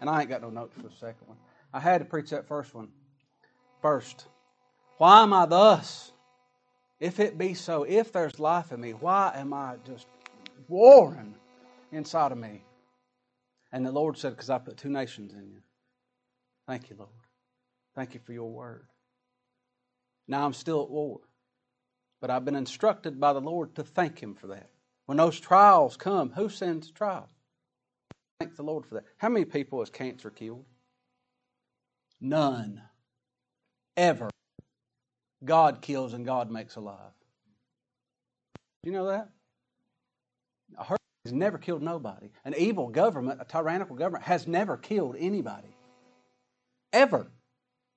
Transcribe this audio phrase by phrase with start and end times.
[0.00, 1.38] and I ain't got no notes for the second one.
[1.72, 2.88] I had to preach that first one
[3.82, 4.26] first.
[4.98, 6.12] Why am I thus?
[7.00, 10.06] If it be so, if there's life in me, why am I just
[10.68, 11.34] warring
[11.92, 12.62] inside of me?
[13.70, 15.60] And the Lord said, Because I put two nations in you.
[16.66, 17.10] Thank you, Lord.
[17.94, 18.86] Thank you for your word.
[20.26, 21.20] Now I'm still at war.
[22.20, 24.70] But I've been instructed by the Lord to thank Him for that.
[25.06, 27.30] When those trials come, who sends trials?
[28.40, 29.04] Thank the Lord for that.
[29.16, 30.64] How many people has cancer killed?
[32.20, 32.80] None.
[33.96, 34.30] Ever.
[35.44, 37.12] God kills and God makes alive.
[38.82, 39.30] Do you know that?
[40.76, 42.30] A hurricane has never killed nobody.
[42.44, 45.74] An evil government, a tyrannical government, has never killed anybody.
[46.92, 47.30] Ever.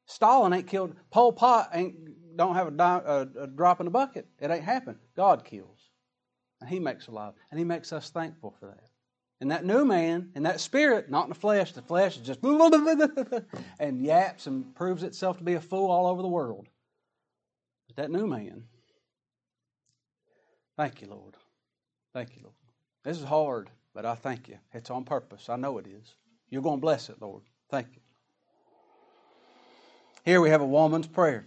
[0.08, 0.96] Stalin ain't killed.
[1.12, 1.96] Pol Pot ain't
[2.36, 4.28] don't have a, a, a drop in the bucket.
[4.40, 4.98] It ain't happened.
[5.16, 5.90] God kills,
[6.60, 8.91] and He makes alive, and He makes us thankful for that.
[9.42, 12.44] And that new man, and that spirit, not in the flesh, the flesh is just
[13.80, 16.68] and yaps and proves itself to be a fool all over the world.
[17.88, 18.66] But that new man,
[20.78, 21.34] thank you, Lord.
[22.14, 22.56] Thank you, Lord.
[23.04, 24.60] This is hard, but I thank you.
[24.74, 25.50] It's on purpose.
[25.50, 26.14] I know it is.
[26.52, 27.42] You're going to bless it, Lord.
[27.72, 28.02] Thank you.
[30.24, 31.46] Here we have a woman's prayer.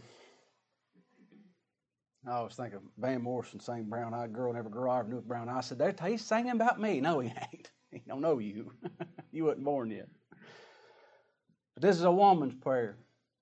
[2.27, 5.70] I was thinking Van Morrison sang Brown Eyed Girl Never Grow Iron Knew Brown Eyes.
[5.70, 7.00] I said, he's singing about me.
[7.00, 7.70] No, he ain't.
[7.95, 8.73] He don't know you.
[9.33, 10.09] you wasn't born yet.
[11.75, 12.97] But this is a woman's prayer.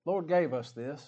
[0.05, 1.05] Lord gave us this.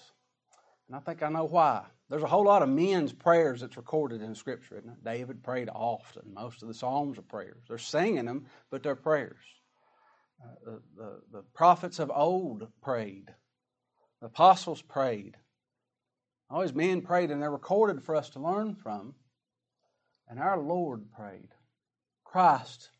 [0.88, 1.84] And I think I know why.
[2.08, 5.04] There's a whole lot of men's prayers that's recorded in Scripture, isn't it?
[5.04, 6.22] David prayed often.
[6.34, 7.64] Most of the Psalms are prayers.
[7.68, 9.42] They're singing them, but they're prayers.
[10.40, 13.28] Uh, the, the, the prophets of old prayed.
[14.20, 15.36] The apostles prayed.
[16.48, 19.14] Always men prayed, and they're recorded for us to learn from.
[20.28, 21.48] And our Lord prayed.
[22.24, 22.90] Christ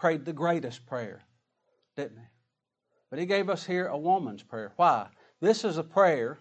[0.00, 1.20] prayed the greatest prayer,
[1.94, 2.24] didn't he?
[3.10, 4.72] But he gave us here a woman's prayer.
[4.76, 5.08] Why?
[5.40, 6.38] This is a prayer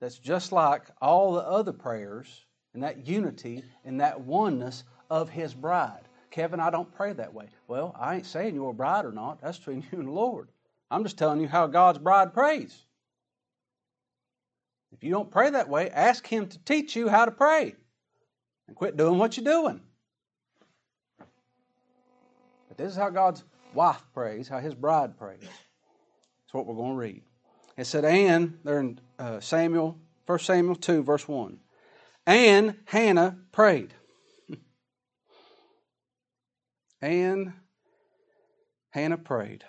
[0.00, 2.44] that's just like all the other prayers
[2.74, 6.02] and that unity and that oneness of his bride.
[6.32, 7.46] Kevin, I don't pray that way.
[7.68, 9.40] Well, I ain't saying you're a bride or not.
[9.40, 10.48] That's between you and the Lord.
[10.90, 12.76] I'm just telling you how God's bride prays.
[14.92, 17.74] If you don't pray that way, ask Him to teach you how to pray
[18.66, 19.80] and quit doing what you're doing.
[22.76, 23.42] But this is how God's
[23.74, 25.40] wife prays, how His bride prays.
[25.40, 27.22] That's what we're going to read.
[27.76, 31.58] It said, and, there in uh, Samuel, 1 Samuel 2, verse 1.
[32.26, 33.94] And Hannah prayed.
[37.00, 37.52] and
[38.90, 39.64] Hannah prayed.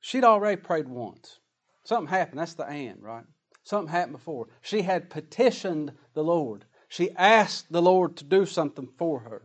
[0.00, 1.38] She'd already prayed once.
[1.84, 2.40] Something happened.
[2.40, 3.24] That's the and, right?
[3.64, 4.48] Something happened before.
[4.62, 6.64] She had petitioned the Lord.
[6.88, 9.42] She asked the Lord to do something for her.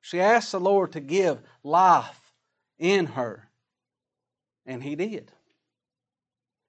[0.00, 2.19] She asked the Lord to give life
[2.80, 3.48] in her.
[4.66, 5.30] And He did.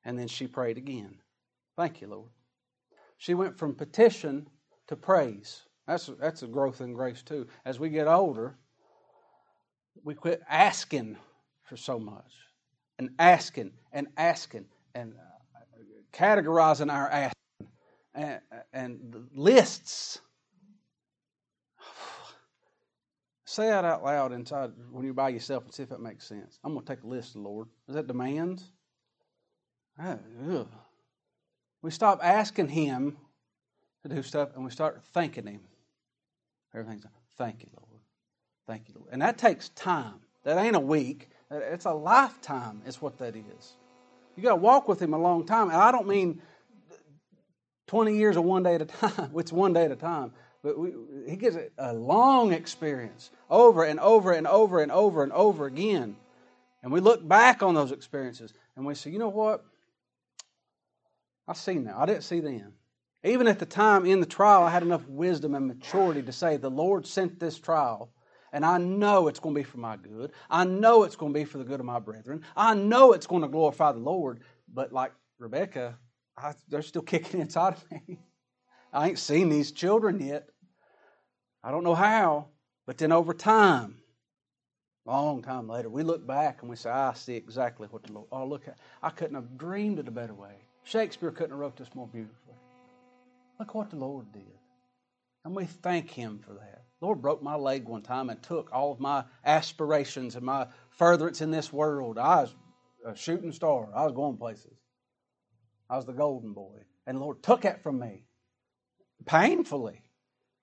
[0.06, 1.16] And then she prayed again.
[1.76, 2.30] Thank you, Lord.
[3.18, 4.48] She went from petition
[4.88, 5.62] to praise.
[5.88, 7.48] That's, that's a growth in grace, too.
[7.66, 8.56] As we get older,
[10.04, 11.18] we quit asking
[11.64, 12.34] for so much
[12.98, 15.78] and asking and asking and uh,
[16.14, 17.68] categorizing our asking
[18.14, 18.40] and,
[18.74, 20.20] and lists.
[23.52, 26.58] Say that out loud inside when you're by yourself and see if that makes sense.
[26.64, 27.68] I'm going to take a list, Lord.
[27.90, 28.64] Is that demands?
[31.82, 33.18] We stop asking Him
[34.04, 35.60] to do stuff and we start thanking Him.
[36.74, 37.04] Everything's,
[37.38, 38.02] thank you, Lord.
[38.68, 39.10] Thank you, Lord.
[39.12, 40.22] And that takes time.
[40.46, 41.28] That ain't a week.
[41.52, 43.76] It's a lifetime, is what that is.
[44.38, 45.68] You got to walk with Him a long time.
[45.68, 46.42] And I don't mean
[47.88, 49.32] 20 years or one day at a time.
[49.36, 50.32] It's one day at a time.
[50.64, 50.94] But we,
[51.28, 55.66] He gives it a long experience over and over and over and over and over
[55.66, 56.16] again.
[56.84, 59.64] And we look back on those experiences and we say, you know what?
[61.48, 61.98] I see now.
[62.00, 62.74] I didn't see then.
[63.24, 66.58] Even at the time in the trial, I had enough wisdom and maturity to say,
[66.58, 68.10] the Lord sent this trial,
[68.52, 70.32] and I know it's going to be for my good.
[70.50, 72.44] I know it's going to be for the good of my brethren.
[72.56, 74.42] I know it's going to glorify the Lord.
[74.74, 75.98] But like Rebecca,
[76.38, 78.20] I, they're still kicking inside of me.
[78.92, 80.50] I ain't seen these children yet.
[81.64, 82.48] I don't know how.
[82.86, 83.98] But then over time,
[85.06, 88.28] long time later, we look back and we say, I see exactly what the Lord,
[88.32, 90.56] oh, look, at I couldn't have dreamed it a better way.
[90.84, 92.56] Shakespeare couldn't have wrote this more beautifully.
[93.60, 94.42] Look what the Lord did.
[95.46, 96.84] And we thank Him for that.
[97.00, 100.68] The Lord broke my leg one time and took all of my aspirations and my
[100.90, 102.18] furtherance in this world.
[102.18, 102.56] I was
[103.06, 103.90] a shooting star.
[103.96, 104.78] I was going places.
[105.90, 106.78] I was the golden boy.
[107.08, 108.24] And the Lord took it from me
[109.26, 110.02] painfully.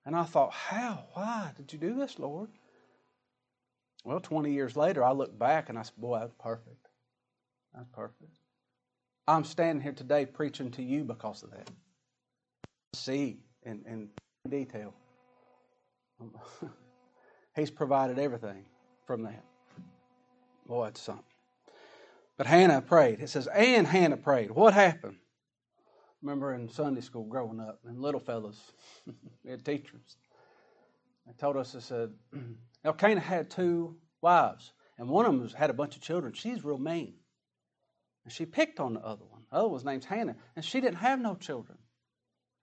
[0.09, 1.03] And I thought, how?
[1.13, 2.49] Why did you do this, Lord?
[4.03, 6.87] Well, 20 years later, I look back and I said, boy, that was perfect.
[7.75, 8.31] That's perfect.
[9.27, 11.69] I'm standing here today preaching to you because of that.
[12.95, 14.09] See in, in
[14.49, 14.95] detail.
[16.19, 16.33] Um,
[17.55, 18.65] he's provided everything
[19.05, 19.43] from that.
[20.65, 21.23] Boy, it's something.
[22.35, 23.19] But Hannah prayed.
[23.19, 24.49] It says, and Hannah prayed.
[24.49, 25.17] What happened?
[26.21, 28.59] Remember in Sunday school growing up, and little fellas,
[29.43, 30.17] we had teachers.
[31.25, 32.11] They told us, they said,
[32.83, 36.33] Elkanah had two wives, and one of them had a bunch of children.
[36.33, 37.13] She's real mean.
[38.25, 39.43] And she picked on the other one.
[39.49, 41.77] The other one's name's Hannah, and she didn't have no children.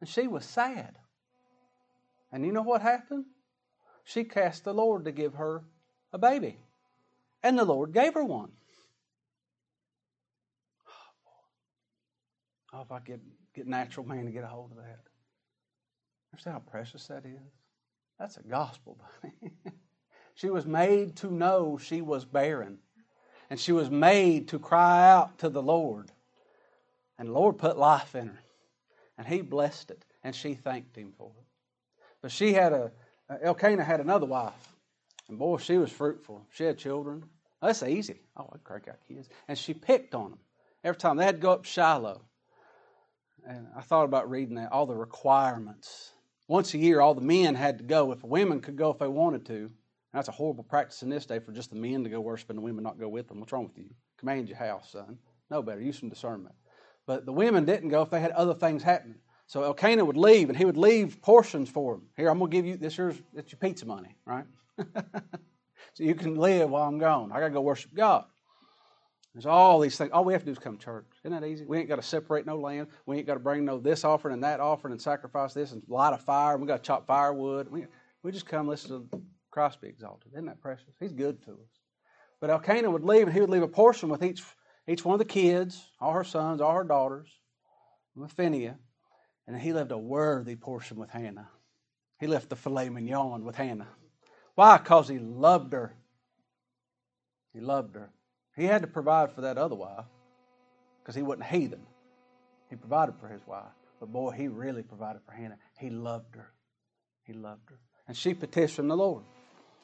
[0.00, 0.96] And she was sad.
[2.30, 3.24] And you know what happened?
[4.04, 5.64] She cast the Lord to give her
[6.12, 6.58] a baby.
[7.42, 8.52] And the Lord gave her one.
[12.72, 13.20] Oh, oh if I get,
[13.56, 15.00] get natural man to get a hold of that.
[16.32, 17.40] Understand how precious that is?
[18.18, 19.52] That's a gospel, buddy.
[20.34, 22.78] she was made to know she was barren.
[23.48, 26.10] And she was made to cry out to the Lord.
[27.18, 28.38] And the Lord put life in her.
[29.16, 30.04] And He blessed it.
[30.22, 31.46] And she thanked Him for it.
[32.20, 32.90] But she had a,
[33.42, 34.52] Elkanah had another wife.
[35.28, 36.44] And boy, she was fruitful.
[36.52, 37.24] She had children.
[37.62, 38.20] That's easy.
[38.36, 39.28] Oh, I'd crank out kids.
[39.48, 40.38] And she picked on them.
[40.84, 42.20] Every time they had to go up Shiloh.
[43.46, 46.12] And I thought about reading that, all the requirements.
[46.48, 48.12] Once a year, all the men had to go.
[48.12, 49.70] If women could go if they wanted to,
[50.12, 52.58] that's a horrible practice in this day for just the men to go worship and
[52.58, 53.40] the women not go with them.
[53.40, 53.90] What's wrong with you?
[54.18, 55.18] Command your house, son.
[55.50, 55.80] No better.
[55.80, 56.54] Use some discernment.
[57.06, 59.18] But the women didn't go if they had other things happening.
[59.46, 62.08] So Elkanah would leave, and he would leave portions for them.
[62.16, 62.96] Here, I'm going to give you this.
[62.96, 64.44] Here's it's your pizza money, right?
[64.78, 67.30] so you can live while I'm gone.
[67.30, 68.24] I got to go worship God.
[69.36, 70.12] There's all these things.
[70.12, 71.04] All we have to do is come to church.
[71.22, 71.66] Isn't that easy?
[71.66, 72.88] We ain't got to separate no land.
[73.04, 75.82] We ain't got to bring no this offering and that offering and sacrifice this and
[75.88, 76.56] light a fire.
[76.56, 77.68] We got to chop firewood.
[77.68, 77.84] We,
[78.22, 80.32] we just come listen to Christ be exalted.
[80.32, 80.86] Isn't that precious?
[80.98, 81.80] He's good to us.
[82.40, 84.42] But Elkanah would leave, and he would leave a portion with each
[84.88, 87.28] each one of the kids, all her sons, all her daughters,
[88.14, 88.76] with Phinehas.
[89.46, 91.48] And he left a worthy portion with Hannah.
[92.20, 93.88] He left the filet mignon with Hannah.
[94.54, 94.78] Why?
[94.78, 95.94] Because he loved her.
[97.52, 98.10] He loved her.
[98.56, 100.06] He had to provide for that other wife
[101.02, 101.86] because he wasn't heathen.
[102.70, 103.64] He provided for his wife.
[104.00, 105.58] But boy, he really provided for Hannah.
[105.78, 106.50] He loved her.
[107.24, 107.78] He loved her.
[108.08, 109.24] And she petitioned the Lord.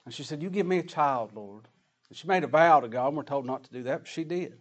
[0.04, 1.69] And she said, You give me a child, Lord.
[2.08, 4.08] And she made a vow to God, and we're told not to do that, but
[4.08, 4.58] she did.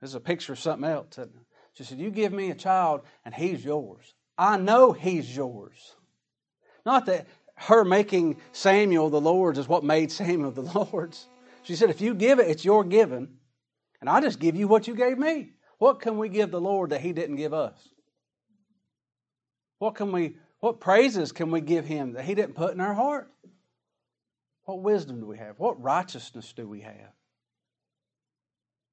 [0.00, 1.18] This is a picture of something else.
[1.74, 4.14] She said, You give me a child, and he's yours.
[4.38, 5.94] I know he's yours.
[6.86, 10.62] Not that her making Samuel the Lord's is what made Samuel the
[10.92, 11.26] Lord's.
[11.62, 13.36] She said, If you give it, it's your given,
[14.00, 15.50] and I just give you what you gave me.
[15.78, 17.76] What can we give the Lord that he didn't give us?
[19.78, 22.94] What can we what praises can we give him that he didn't put in our
[22.94, 23.30] heart?
[24.64, 25.58] What wisdom do we have?
[25.58, 27.12] What righteousness do we have?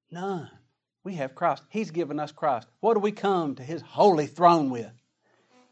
[0.09, 0.49] None.
[1.03, 1.63] We have Christ.
[1.69, 2.67] He's given us Christ.
[2.79, 4.91] What do we come to His holy throne with?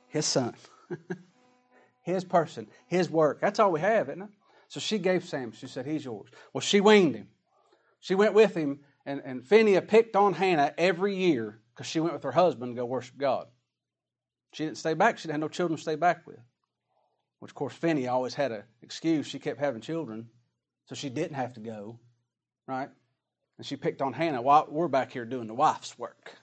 [0.07, 0.53] His Son.
[2.03, 3.41] his person, His work.
[3.41, 4.29] That's all we have, isn't it?
[4.67, 5.51] So she gave Sam.
[5.51, 6.29] She said, He's yours.
[6.53, 7.27] Well, she weaned him.
[7.99, 9.47] She went with him, and, and
[9.87, 13.47] picked on Hannah every year because she went with her husband to go worship God.
[14.53, 15.17] She didn't stay back.
[15.17, 16.39] She didn't have no children to stay back with.
[17.39, 19.27] Which, of course, Phinehas always had an excuse.
[19.27, 20.29] She kept having children,
[20.85, 21.99] so she didn't have to go,
[22.67, 22.89] right?
[23.57, 26.33] And she picked on Hannah while we're back here doing the wife's work.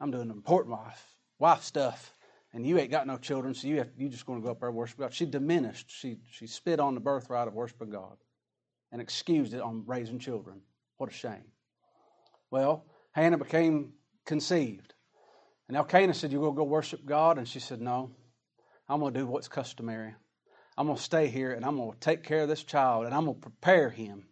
[0.00, 1.06] I'm doing the important wife,
[1.38, 2.12] wife stuff.
[2.54, 4.60] And you ain't got no children, so you have, you just going to go up
[4.60, 5.14] there and worship God.
[5.14, 5.90] She diminished.
[5.90, 8.16] She, she spit on the birthright of worshiping God
[8.90, 10.60] and excused it on raising children.
[10.98, 11.44] What a shame.
[12.50, 13.94] Well, Hannah became
[14.24, 14.94] conceived.
[15.68, 17.38] And Elkanah said, You will go worship God?
[17.38, 18.10] And she said, No.
[18.88, 20.14] I'm going to do what's customary.
[20.76, 23.14] I'm going to stay here and I'm going to take care of this child and
[23.14, 24.26] I'm going to prepare him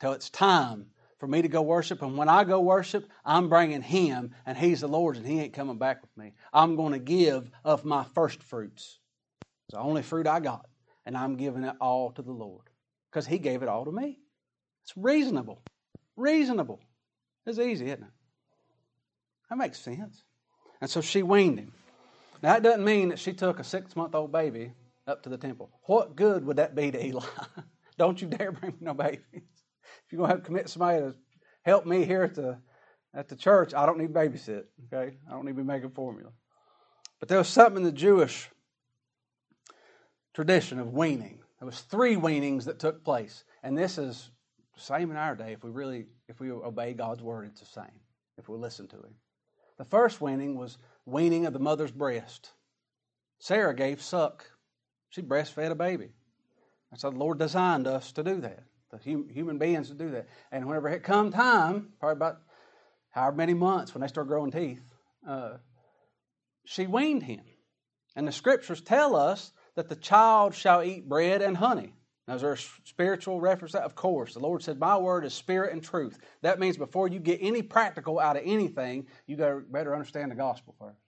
[0.00, 0.86] till it's time
[1.20, 2.02] for me to go worship.
[2.02, 5.52] And when I go worship, I'm bringing Him, and He's the Lord's, and He ain't
[5.52, 6.32] coming back with me.
[6.52, 8.98] I'm going to give of my first fruits.
[9.68, 10.66] It's the only fruit I got,
[11.04, 12.70] and I'm giving it all to the Lord
[13.10, 14.18] because He gave it all to me.
[14.90, 15.62] It's reasonable.
[16.16, 16.80] Reasonable.
[17.46, 18.10] It's easy, isn't it?
[19.48, 20.24] That makes sense.
[20.80, 21.72] And so she weaned him.
[22.42, 24.72] Now, that doesn't mean that she took a six month old baby
[25.06, 25.70] up to the temple.
[25.84, 27.24] What good would that be to Eli?
[27.98, 29.22] Don't you dare bring me no babies
[30.10, 31.14] if you're going to have to commit somebody to
[31.62, 32.58] help me here at the
[33.12, 34.64] at the church, I don't need babysit.
[34.92, 36.30] Okay, I don't need to be making formula.
[37.18, 38.48] But there was something in the Jewish
[40.32, 41.40] tradition of weaning.
[41.58, 44.30] There was three weanings that took place, and this is
[44.80, 45.52] same in our day.
[45.52, 48.00] If we really, if we obey God's word, it's the same.
[48.38, 49.14] If we listen to Him,
[49.78, 52.50] the first weaning was weaning of the mother's breast.
[53.38, 54.50] Sarah gave suck;
[55.10, 56.10] she breastfed a baby.
[56.90, 60.26] That's how the Lord designed us to do that the human beings to do that.
[60.50, 62.40] And whenever it come time, probably about
[63.10, 64.82] however many months when they start growing teeth,
[65.26, 65.58] uh,
[66.64, 67.42] she weaned him.
[68.16, 71.94] And the scriptures tell us that the child shall eat bread and honey.
[72.30, 73.74] Now, is there a spiritual reference?
[73.74, 74.34] Of course.
[74.34, 76.16] The Lord said, My word is spirit and truth.
[76.42, 80.76] That means before you get any practical out of anything, you better understand the gospel
[80.78, 81.00] first.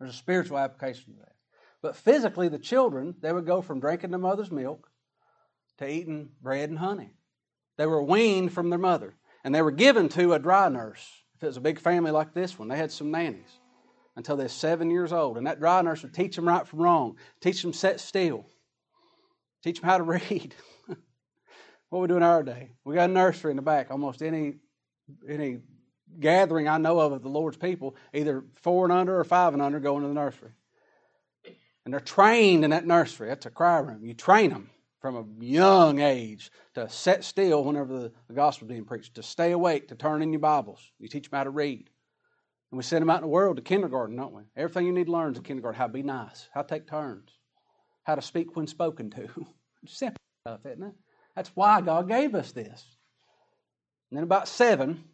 [0.00, 1.34] There's a spiritual application to that.
[1.80, 4.90] But physically, the children, they would go from drinking the mother's milk
[5.76, 7.12] to eating bread and honey.
[7.76, 11.08] They were weaned from their mother, and they were given to a dry nurse.
[11.36, 13.60] If it was a big family like this one, they had some nannies
[14.16, 15.38] until they're seven years old.
[15.38, 18.44] And that dry nurse would teach them right from wrong, teach them set still,
[19.62, 20.54] teach them how to read.
[21.90, 22.72] what we do in our day?
[22.84, 23.90] We got a nursery in the back.
[23.90, 24.54] Almost any
[25.28, 25.58] any
[26.20, 29.62] gathering I know of of the Lord's people, either four and under or five and
[29.62, 30.50] under, go into the nursery.
[31.84, 33.28] And they're trained in that nursery.
[33.28, 34.04] That's a cry room.
[34.04, 38.72] You train them from a young age to sit still whenever the, the gospel is
[38.72, 40.80] being preached, to stay awake, to turn in your Bibles.
[40.98, 41.88] You teach them how to read.
[42.70, 44.42] And we send them out in the world to kindergarten, don't we?
[44.56, 46.86] Everything you need to learn is in kindergarten how to be nice, how to take
[46.86, 47.37] turns,
[48.08, 49.28] how to speak when spoken to.
[49.86, 50.94] Simple stuff, isn't it?
[51.36, 52.84] That's why God gave us this.
[54.10, 55.04] And then about seven,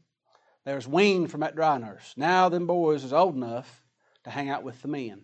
[0.65, 2.15] there's weaned from that dry nurse.
[2.17, 3.83] Now them boys is old enough
[4.23, 5.23] to hang out with the men.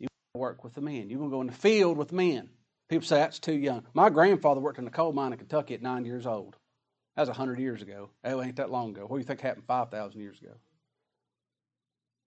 [0.00, 1.08] You work with the men.
[1.08, 2.50] You're going to go in the field with men.
[2.88, 3.84] People say that's too young.
[3.94, 6.56] My grandfather worked in a coal mine in Kentucky at nine years old.
[7.14, 8.10] That was 100 years ago.
[8.24, 9.02] Oh, that ain't that long ago.
[9.02, 10.54] What do you think happened 5,000 years ago?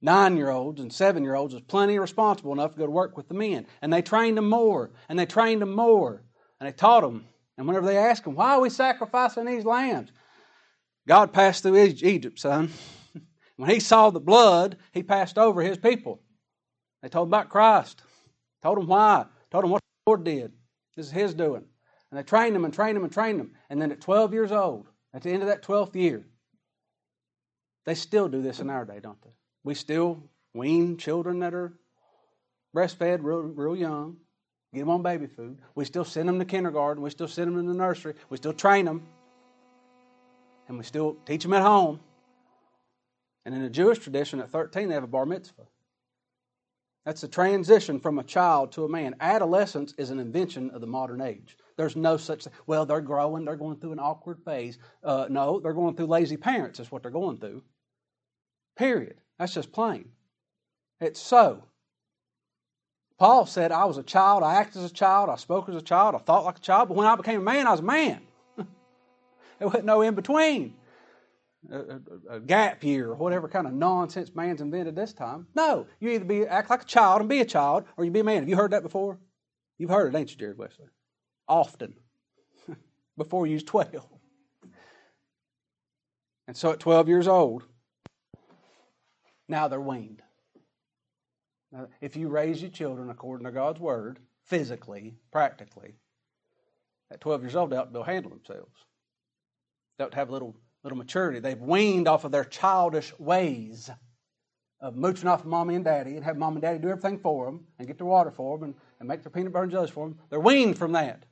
[0.01, 3.17] Nine year olds and seven year olds was plenty responsible enough to go to work
[3.17, 3.65] with the men.
[3.81, 6.23] And they trained them more, and they trained them more,
[6.59, 7.25] and they taught them.
[7.57, 10.11] And whenever they asked them, why are we sacrificing these lambs?
[11.07, 12.69] God passed through Egypt, son.
[13.55, 16.21] when he saw the blood, he passed over his people.
[17.01, 18.01] They told about Christ,
[18.61, 20.51] told him why, told him what the Lord did.
[20.95, 21.63] This is his doing.
[22.11, 23.51] And they trained them and trained them and trained them.
[23.69, 26.25] And then at 12 years old, at the end of that 12th year,
[27.85, 29.31] they still do this in our day, don't they?
[29.67, 31.73] We still wean children that are
[32.73, 34.15] breastfed real, real young,
[34.73, 35.59] get them on baby food.
[35.75, 37.03] We still send them to kindergarten.
[37.03, 38.13] We still send them to the nursery.
[38.29, 39.05] We still train them.
[40.69, 41.99] And we still teach them at home.
[43.43, 45.67] And in the Jewish tradition, at 13, they have a bar mitzvah.
[47.05, 49.15] That's a transition from a child to a man.
[49.19, 51.57] Adolescence is an invention of the modern age.
[51.75, 52.53] There's no such thing.
[52.67, 54.77] Well, they're growing, they're going through an awkward phase.
[55.03, 57.63] Uh, no, they're going through lazy parents, is what they're going through.
[58.77, 59.17] Period.
[59.39, 60.09] That's just plain.
[60.99, 61.63] It's so.
[63.17, 65.81] Paul said, I was a child, I acted as a child, I spoke as a
[65.81, 67.83] child, I thought like a child, but when I became a man, I was a
[67.83, 68.21] man.
[68.57, 68.67] there
[69.67, 70.75] wasn't no in between.
[71.71, 75.47] A, a, a, gap year or whatever kind of nonsense man's invented this time.
[75.55, 78.19] No, you either be act like a child and be a child, or you be
[78.19, 78.41] a man.
[78.43, 79.17] Have you heard that before?
[79.79, 80.85] You've heard it, ain't you, Jared Wesley?
[81.47, 81.95] Often.
[83.17, 84.07] before you was 12.
[86.47, 87.63] And so at 12 years old,
[89.47, 90.21] now they're weaned.
[91.71, 95.95] Now, if you raise your children according to God's word, physically, practically,
[97.11, 98.73] at 12 years old, they'll, handle themselves.
[99.97, 101.39] They'll have a little, little maturity.
[101.39, 103.89] They've weaned off of their childish ways
[104.79, 107.45] of mooching off of mommy and daddy and have mom and daddy do everything for
[107.45, 109.89] them and get their water for them and, and make their peanut butter and jellies
[109.89, 110.19] for them.
[110.29, 111.25] They're weaned from that.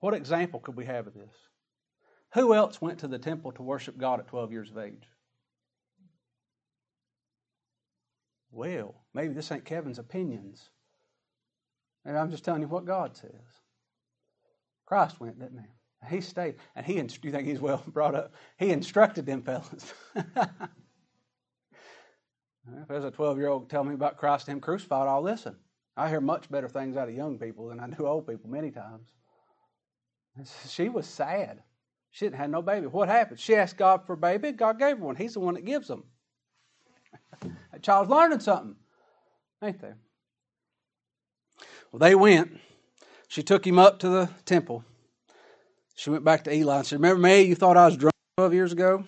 [0.00, 1.34] What example could we have of this?
[2.34, 5.04] Who else went to the temple to worship God at 12 years of age?
[8.54, 10.70] Well, maybe this ain't Kevin's opinions.
[12.04, 13.32] Maybe I'm just telling you what God says.
[14.86, 16.16] Christ went, didn't he?
[16.16, 17.00] He stayed, and he.
[17.00, 18.32] Do you think he's well brought up?
[18.58, 19.92] He instructed them fellas.
[20.14, 20.28] if
[22.88, 25.56] there's a 12 year old tell me about Christ and Him crucified, I'll listen.
[25.96, 28.70] I hear much better things out of young people than I do old people many
[28.70, 29.08] times.
[30.68, 31.62] She was sad.
[32.10, 32.88] She didn't have no baby.
[32.88, 33.38] What happened?
[33.38, 34.50] She asked God for a baby.
[34.50, 35.16] God gave her one.
[35.16, 36.04] He's the one that gives them.
[37.72, 38.76] That child's learning something,
[39.62, 39.92] ain't they?
[41.92, 42.58] Well, they went.
[43.28, 44.84] She took him up to the temple.
[45.94, 47.42] She went back to Eli and said, Remember me?
[47.42, 49.04] You thought I was drunk 12 years ago?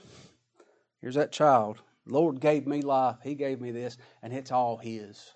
[1.00, 1.78] Here's that child.
[2.06, 3.16] The Lord gave me life.
[3.22, 5.32] He gave me this, and it's all His.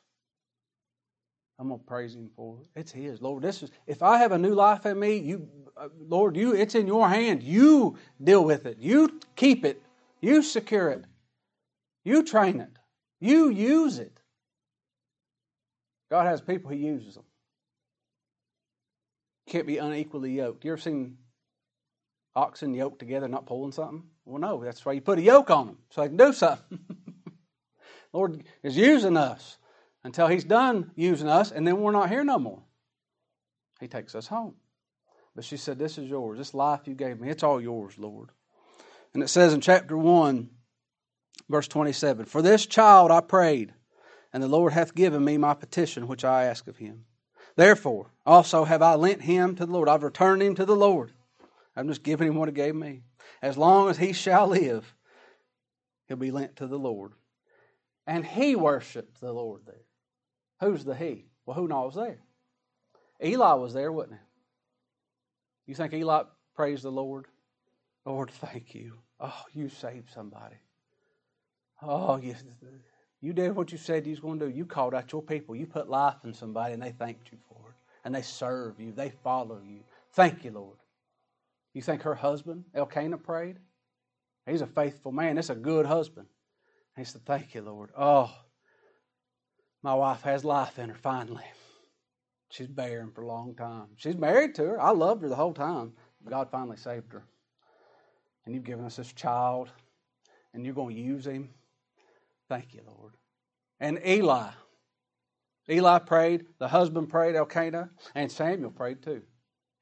[1.59, 2.81] I'm gonna praise Him for it.
[2.81, 3.43] It's His, Lord.
[3.43, 6.75] This is if I have a new life in me, you, uh, Lord, you, it's
[6.75, 7.43] in Your hand.
[7.43, 8.79] You deal with it.
[8.79, 9.83] You keep it.
[10.21, 11.05] You secure it.
[12.05, 12.79] You train it.
[13.21, 14.21] You use it.
[16.11, 17.25] God has people He uses them.
[19.49, 20.65] Can't be unequally yoked.
[20.65, 21.19] You ever seen
[22.35, 24.05] oxen yoked together not pulling something?
[24.25, 26.79] Well, no, that's why you put a yoke on them so they can do something.
[28.13, 29.59] Lord is using us
[30.05, 32.63] until He's done using us, and then we're not here no more.
[33.81, 34.55] He takes us home.
[35.35, 36.39] But she said, This is yours.
[36.39, 38.31] This life you gave me, it's all yours, Lord.
[39.15, 40.49] And it says in chapter 1,
[41.51, 43.75] verse 27 For this child I prayed,
[44.33, 47.05] and the Lord hath given me my petition which I ask of him.
[47.57, 49.89] Therefore, also have I lent him to the Lord.
[49.89, 51.13] I've returned him to the Lord.
[51.77, 53.03] I'm just giving him what he gave me.
[53.43, 54.95] As long as he shall live,
[56.07, 57.13] he'll be lent to the Lord.
[58.07, 59.85] And he worshiped the Lord there.
[60.61, 61.27] Who's the he?
[61.45, 62.21] Well, who knows there?
[63.23, 65.71] Eli was there, wasn't he?
[65.71, 66.23] You think Eli
[66.55, 67.27] praised the Lord?
[68.07, 68.95] Lord, thank you.
[69.21, 70.57] Oh, you saved somebody.
[71.83, 72.35] Oh, you,
[73.21, 74.55] you did what you said you was going to do.
[74.55, 75.57] You called out your people.
[75.57, 77.75] You put life in somebody, and they thanked you for it.
[78.05, 78.93] And they serve you.
[78.93, 79.81] They follow you.
[80.13, 80.77] Thank you, Lord.
[81.75, 83.57] You think her husband, Elkanah, prayed?
[84.47, 85.37] He's a faithful man.
[85.37, 86.27] That's a good husband.
[86.97, 87.91] He said, Thank you, Lord.
[87.97, 88.31] Oh,
[89.83, 91.45] my wife has life in her finally.
[92.51, 93.87] She's barren for a long time.
[93.97, 94.81] She's married to her.
[94.81, 95.93] I loved her the whole time.
[96.29, 97.23] God finally saved her.
[98.45, 99.71] And you've given us this child,
[100.53, 101.51] and you're going to use him.
[102.51, 103.15] Thank you, Lord.
[103.79, 104.51] And Eli.
[105.71, 109.23] Eli prayed, the husband prayed, Elkanah, and Samuel prayed too.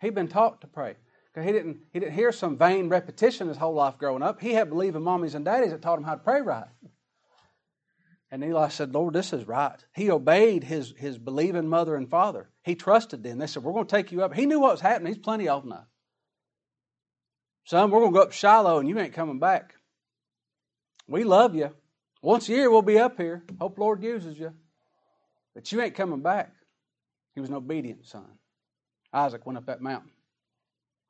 [0.02, 0.96] He'd been taught to pray.
[1.34, 4.40] He didn't, he didn't hear some vain repetition his whole life growing up.
[4.40, 6.66] He had believing mommies and daddies that taught him how to pray right.
[8.30, 9.82] And Eli said, Lord, this is right.
[9.94, 12.50] He obeyed his, his believing mother and father.
[12.64, 13.38] He trusted them.
[13.38, 14.34] They said, We're going to take you up.
[14.34, 15.14] He knew what was happening.
[15.14, 15.86] He's plenty old enough.
[17.64, 19.74] Son, we're going to go up Shiloh and you ain't coming back.
[21.06, 21.70] We love you.
[22.20, 23.42] Once a year we'll be up here.
[23.60, 24.52] Hope Lord uses you.
[25.54, 26.52] But you ain't coming back.
[27.34, 28.26] He was an obedient son.
[29.12, 30.10] Isaac went up that mountain.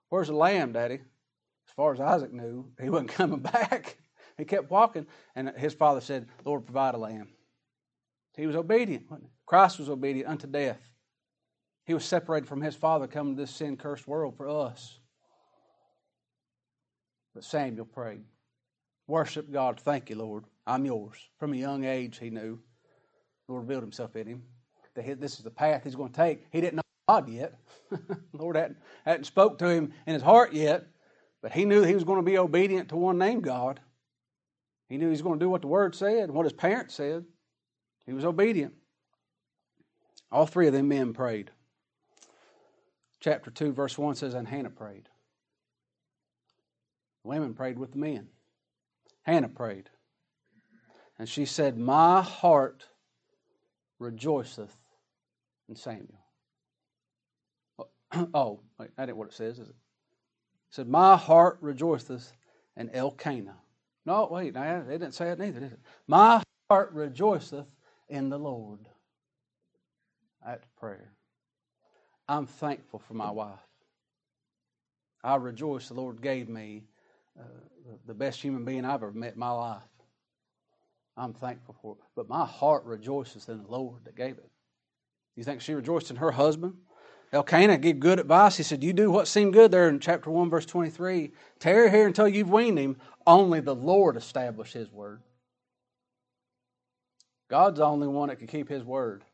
[0.09, 0.95] Where's the lamb, Daddy?
[1.69, 3.99] As far as Isaac knew, he wasn't coming back.
[4.37, 7.29] He kept walking, and his father said, Lord, provide a lamb.
[8.37, 9.07] He was obedient.
[9.47, 10.81] Christ was obedient unto death.
[11.85, 14.99] He was separated from his father, coming to this sin cursed world for us.
[17.35, 18.23] But Samuel prayed,
[19.07, 19.81] Worship God.
[19.81, 20.45] Thank you, Lord.
[20.69, 21.17] I'm yours.
[21.39, 22.61] From a young age, he knew.
[23.47, 24.43] The Lord revealed himself in him.
[24.95, 26.47] That this is the path he's going to take.
[26.53, 27.55] He didn't know God yet.
[28.35, 30.87] Lord hadn't, hadn't spoke to him in his heart yet,
[31.41, 33.81] but he knew he was going to be obedient to one named God.
[34.91, 37.25] He knew he was going to do what the Word said, what his parents said.
[38.05, 38.75] He was obedient.
[40.31, 41.51] All three of them men prayed.
[43.21, 45.09] Chapter 2, verse 1 says, And Hannah prayed.
[47.23, 48.29] The women prayed with the men.
[49.23, 49.89] Hannah prayed.
[51.19, 52.85] And she said, My heart
[53.99, 54.77] rejoiceth
[55.69, 56.25] in Samuel.
[58.35, 59.71] oh, wait, that ain't what it says, is it?
[59.71, 59.77] It
[60.71, 62.33] said, My heart rejoiceth
[62.77, 63.57] in Elkanah.
[64.07, 65.81] No, wait, no, they didn't say it neither, did it?
[66.07, 67.67] My heart rejoiceth
[68.09, 68.81] in the Lord.
[70.45, 71.13] That's prayer.
[72.29, 73.59] I'm thankful for my wife.
[75.23, 76.85] I rejoice the Lord gave me
[77.39, 77.43] uh,
[78.07, 79.83] the best human being I've ever met in my life.
[81.19, 81.99] I'm thankful for it.
[82.15, 84.49] But my heart rejoices in the Lord that gave it.
[85.37, 86.75] You think she rejoiced in her husband?
[87.33, 88.57] Elkanah gave good advice.
[88.57, 91.33] He said, You do what seemed good there in chapter 1, verse 23.
[91.59, 92.97] Tarry here until you've weaned him.
[93.27, 95.21] Only the Lord established his word.
[97.51, 99.25] God's the only one that can keep his word.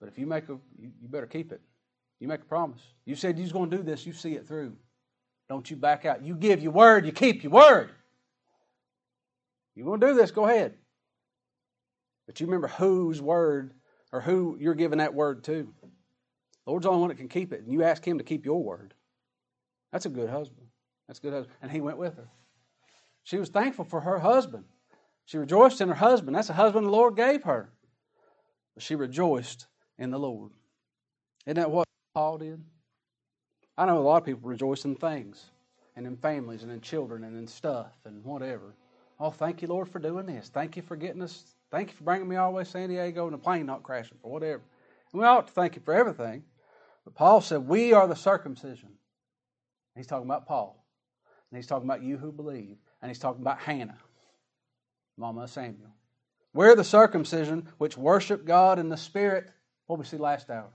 [0.00, 1.60] But if you make a, you, better keep it.
[2.20, 2.82] You make a promise.
[3.04, 4.76] You said you was going to do this, you see it through.
[5.48, 6.22] Don't you back out.
[6.22, 7.90] You give your word, you keep your word.
[9.74, 10.74] You want to do this, go ahead.
[12.26, 13.74] But you remember whose word
[14.12, 15.72] or who you're giving that word to.
[15.82, 17.60] The Lord's the only one that can keep it.
[17.60, 18.94] And you ask him to keep your word.
[19.92, 20.66] That's a good husband.
[21.06, 21.56] That's a good husband.
[21.60, 22.28] And he went with her.
[23.24, 24.64] She was thankful for her husband.
[25.26, 26.36] She rejoiced in her husband.
[26.36, 27.70] That's the husband the Lord gave her.
[28.74, 29.66] But she rejoiced
[29.98, 30.52] in the Lord.
[31.46, 32.62] Isn't that what Paul did?
[33.76, 35.44] I know a lot of people rejoice in things
[35.96, 38.74] and in families and in children and in stuff and whatever.
[39.24, 40.50] Oh, thank you, Lord, for doing this.
[40.50, 41.44] Thank you for getting us.
[41.70, 43.82] Thank you for bringing me all the way to San Diego and the plane not
[43.82, 44.60] crashing or whatever.
[45.12, 46.44] And we ought to thank you for everything.
[47.06, 48.90] But Paul said, We are the circumcision.
[49.96, 50.84] He's talking about Paul.
[51.50, 52.76] And he's talking about you who believe.
[53.00, 53.96] And he's talking about Hannah,
[55.16, 55.94] Mama of Samuel.
[56.52, 59.50] We're the circumcision which worship God in the Spirit.
[59.86, 60.68] What we see last hour?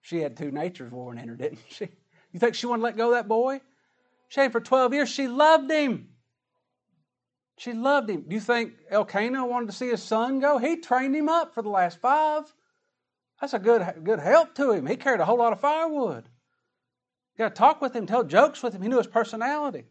[0.00, 1.88] She had two natures born in her, didn't she?
[2.32, 3.60] You think she wanted to let go of that boy?
[4.34, 5.08] Had for 12 years.
[5.08, 6.08] She loved him.
[7.62, 8.24] She loved him.
[8.26, 10.58] Do you think Elkanah wanted to see his son go?
[10.58, 12.52] He trained him up for the last five.
[13.40, 14.84] That's a good, good help to him.
[14.84, 16.24] He carried a whole lot of firewood.
[16.24, 18.82] You got to talk with him, tell jokes with him.
[18.82, 19.84] He knew his personality.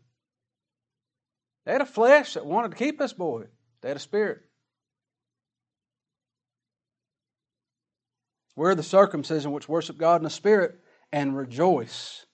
[1.66, 3.46] They had a flesh that wanted to keep this boy.
[3.80, 4.42] They had a spirit.
[8.58, 10.78] We're the circumcision which worship God in the spirit
[11.14, 12.26] and rejoice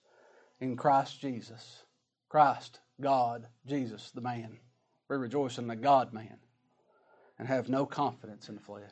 [0.58, 1.84] in Christ Jesus.
[2.28, 4.58] Christ God, Jesus, the man.
[5.08, 6.38] We rejoice in the God man
[7.38, 8.82] and have no confidence in the flesh.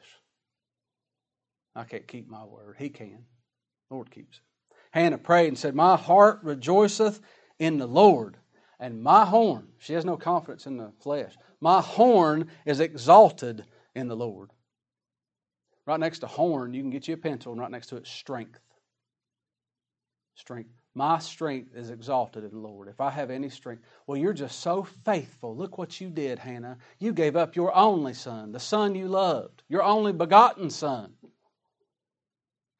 [1.75, 2.77] I can't keep my word.
[2.79, 3.25] He can.
[3.91, 4.43] Lord keeps it.
[4.93, 7.21] Hannah prayed and said, My heart rejoiceth
[7.59, 8.37] in the Lord,
[8.81, 14.09] and my horn, she has no confidence in the flesh, my horn is exalted in
[14.09, 14.51] the Lord.
[15.87, 18.07] Right next to horn, you can get you a pencil, and right next to it,
[18.07, 18.59] strength.
[20.35, 20.71] Strength.
[20.97, 22.89] My strength is exalted in the Lord.
[22.89, 25.55] If I have any strength, well, you're just so faithful.
[25.55, 26.79] Look what you did, Hannah.
[26.99, 31.13] You gave up your only son, the son you loved, your only begotten son,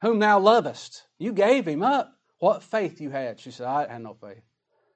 [0.01, 1.03] whom thou lovest.
[1.19, 2.17] You gave him up.
[2.39, 3.39] What faith you had?
[3.39, 4.41] She said, I had no faith.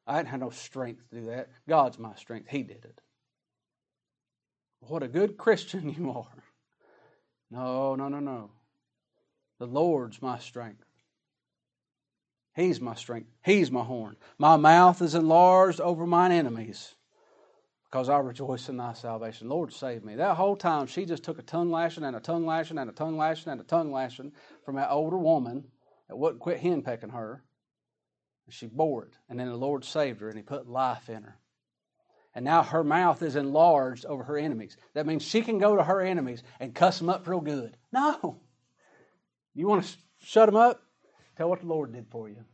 [0.07, 1.49] I didn't have no strength to do that.
[1.69, 2.49] God's my strength.
[2.49, 3.01] He did it.
[4.79, 6.43] What a good Christian you are.
[7.51, 8.49] No, no, no, no.
[9.59, 10.83] The Lord's my strength.
[12.55, 13.29] He's my strength.
[13.43, 14.17] He's my horn.
[14.37, 16.95] My mouth is enlarged over mine enemies
[17.85, 19.49] because I rejoice in thy salvation.
[19.49, 20.15] Lord, save me.
[20.15, 22.93] That whole time, she just took a tongue lashing and a tongue lashing and a
[22.93, 24.33] tongue lashing and a tongue lashing
[24.65, 25.65] from that older woman
[26.07, 27.43] that wouldn't quit henpecking her.
[28.45, 29.13] And she bore it.
[29.29, 31.37] And then the Lord saved her and he put life in her.
[32.33, 34.77] And now her mouth is enlarged over her enemies.
[34.93, 37.75] That means she can go to her enemies and cuss them up real good.
[37.91, 38.39] No.
[39.53, 40.81] You want to shut them up?
[41.41, 42.45] Tell what the Lord did for you.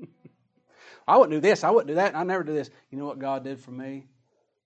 [1.06, 2.70] I wouldn't do this, I wouldn't do that, I never do this.
[2.90, 4.08] You know what God did for me?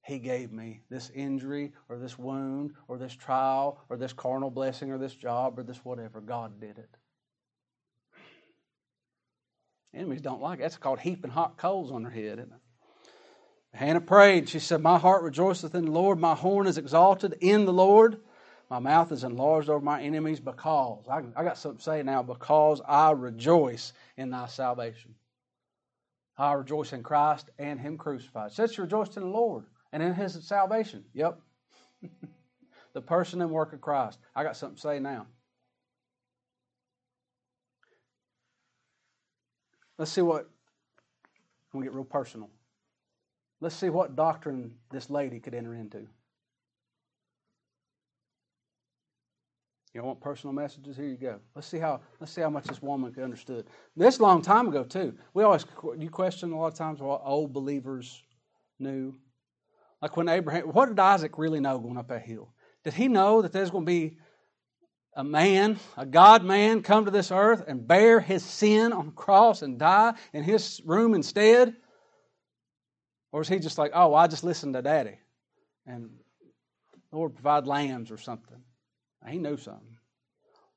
[0.03, 4.91] He gave me this injury or this wound or this trial or this carnal blessing
[4.91, 6.23] or this job or this whatever.
[6.23, 6.89] God did it.
[9.93, 10.63] Enemies don't like it.
[10.63, 12.51] That's called heaping hot coals on their head?
[13.75, 14.49] Hannah prayed.
[14.49, 16.19] She said, My heart rejoiceth in the Lord.
[16.19, 18.23] My horn is exalted in the Lord.
[18.71, 22.23] My mouth is enlarged over my enemies because, I, I got something to say now,
[22.23, 25.17] because I rejoice in thy salvation.
[26.39, 28.53] I rejoice in Christ and Him crucified.
[28.53, 31.05] Says you rejoice in the Lord and in His salvation.
[31.15, 31.41] Yep.
[32.93, 34.21] the person and work of Christ.
[34.37, 35.27] I got something to say now.
[39.99, 42.49] Let's see what, I'm going to get real personal.
[43.61, 46.07] Let's see what doctrine this lady could enter into.
[49.93, 50.97] You don't want personal messages?
[50.97, 51.41] Here you go.
[51.55, 53.67] Let's see how let's see how much this woman understood.
[53.97, 55.15] This long time ago too.
[55.35, 55.65] We always
[55.99, 58.23] you question a lot of times what old believers
[58.79, 59.17] knew.
[60.01, 62.53] Like when Abraham, what did Isaac really know going up that hill?
[62.85, 64.17] Did he know that there's going to be
[65.15, 69.13] a man, a God man, come to this earth and bear his sin on a
[69.13, 71.75] cross and die in his room instead?
[73.33, 75.19] Or is he just like, oh, I just listened to daddy
[75.85, 76.11] and
[77.13, 78.63] Lord provide lambs or something?
[79.29, 79.99] He knew something.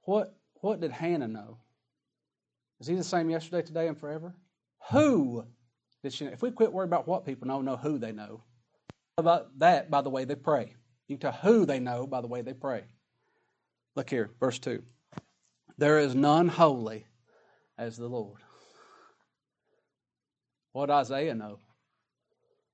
[0.03, 1.57] What, what did Hannah know?
[2.79, 4.35] Is he the same yesterday, today, and forever?
[4.91, 5.45] Who
[6.01, 6.31] did she know?
[6.31, 8.43] If we quit worrying about what people know, know who they know.
[9.17, 10.75] About that by the way they pray.
[11.07, 12.83] You tell who they know by the way they pray.
[13.95, 14.83] Look here, verse 2.
[15.77, 17.05] There is none holy
[17.77, 18.41] as the Lord.
[20.71, 21.59] What Isaiah know?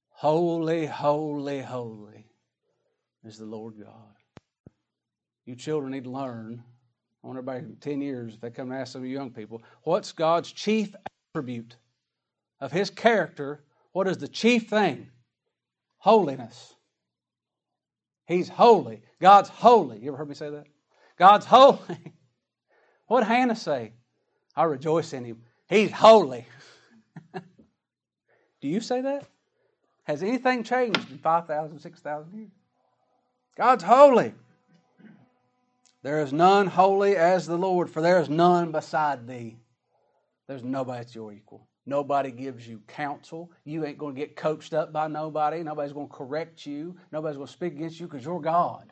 [0.09, 2.25] Holy, holy, holy
[3.23, 4.18] is the Lord God
[5.45, 6.63] you children need to learn.
[7.23, 9.31] I want everybody in 10 years, if they come and ask some of you young
[9.31, 10.95] people, what's God's chief
[11.33, 11.75] attribute
[12.61, 13.63] of His character?
[13.91, 15.09] What is the chief thing?
[15.97, 16.75] Holiness.
[18.25, 19.01] He's holy.
[19.19, 19.99] God's holy.
[19.99, 20.67] You ever heard me say that?
[21.17, 21.79] God's holy.
[23.07, 23.93] What Hannah say?
[24.55, 25.41] I rejoice in Him.
[25.67, 26.45] He's holy.
[27.33, 29.25] Do you say that?
[30.03, 32.51] Has anything changed in 5,000, 6,000 years?
[33.57, 34.33] God's holy.
[36.01, 39.57] There is none holy as the Lord, for there is none beside thee.
[40.47, 41.67] There's nobody that's your equal.
[41.85, 43.51] Nobody gives you counsel.
[43.65, 45.63] You ain't going to get coached up by nobody.
[45.63, 46.95] Nobody's going to correct you.
[47.11, 48.91] Nobody's going to speak against you because you're God.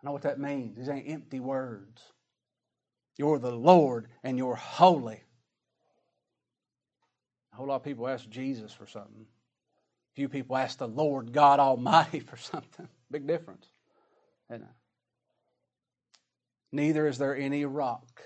[0.00, 0.76] I know what that means.
[0.76, 2.02] These ain't empty words.
[3.16, 5.22] You're the Lord and you're holy.
[7.52, 9.26] A whole lot of people ask Jesus for something.
[10.14, 12.88] Few people ask the Lord God Almighty for something.
[13.10, 13.66] Big difference.
[14.50, 14.68] Isn't it?
[16.72, 18.22] Neither is there any rock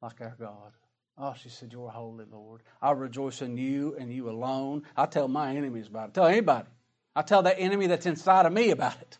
[0.00, 0.72] like our God.
[1.16, 2.62] Oh, she said, You're holy, Lord.
[2.80, 4.84] I rejoice in you and you alone.
[4.96, 6.14] I tell my enemies about it.
[6.14, 6.68] Tell anybody.
[7.16, 9.18] I tell that enemy that's inside of me about it.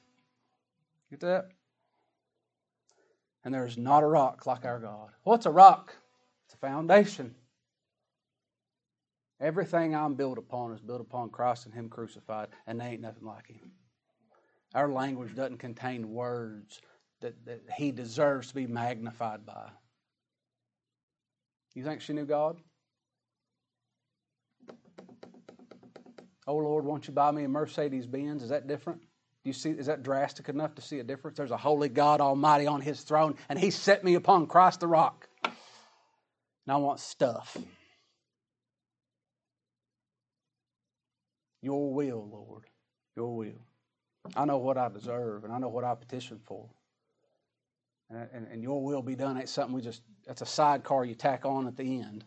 [1.11, 1.49] Get that?
[3.45, 5.11] And there is not a rock like our God.
[5.25, 5.97] What's a rock?
[6.47, 7.35] It's a foundation.
[9.41, 13.25] Everything I'm built upon is built upon Christ and Him crucified, and there ain't nothing
[13.25, 13.73] like Him.
[14.75, 16.81] Our language doesn't contain words
[17.21, 19.71] that, that he deserves to be magnified by.
[21.75, 22.61] You think she knew God?
[26.47, 28.43] Oh Lord, won't you buy me a Mercedes Benz?
[28.43, 29.01] Is that different?
[29.01, 31.37] Do you see is that drastic enough to see a difference?
[31.37, 34.89] There's a holy God Almighty on his throne, and he set me upon Christ the
[34.89, 35.29] rock.
[35.45, 35.53] And
[36.69, 37.57] I want stuff.
[41.63, 42.65] Your will, Lord.
[43.15, 43.61] Your will.
[44.35, 46.69] I know what I deserve, and I know what I petition for.
[48.11, 51.45] And, and, your will be done ain't something we just, that's a sidecar you tack
[51.45, 52.25] on at the end.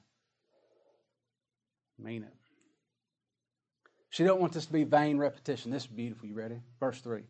[1.97, 2.33] Mean it.
[4.11, 5.71] She don't want this to be vain repetition.
[5.71, 6.27] This is beautiful.
[6.27, 6.61] You ready?
[6.79, 7.23] Verse 3.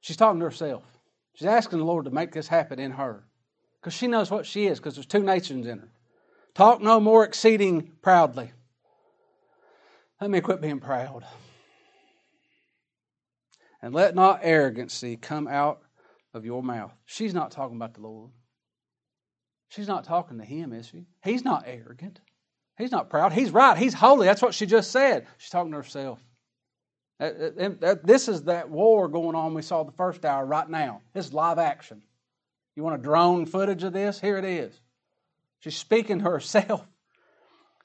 [0.00, 0.84] She's talking to herself.
[1.34, 3.24] She's asking the Lord to make this happen in her.
[3.80, 5.88] Because she knows what she is, because there's two nations in her.
[6.54, 8.52] Talk no more exceeding proudly.
[10.20, 11.24] Let me quit being proud.
[13.82, 15.82] And let not arrogancy come out
[16.36, 16.92] of your mouth.
[17.04, 18.30] She's not talking about the Lord.
[19.68, 21.06] She's not talking to him, is she?
[21.24, 22.20] He's not arrogant.
[22.78, 23.32] He's not proud.
[23.32, 23.76] He's right.
[23.76, 24.26] He's holy.
[24.26, 25.26] That's what she just said.
[25.38, 26.20] She's talking to herself.
[27.18, 31.00] This is that war going on we saw the first hour right now.
[31.14, 32.02] This is live action.
[32.76, 34.20] You want a drone footage of this?
[34.20, 34.78] Here it is.
[35.60, 36.86] She's speaking to herself.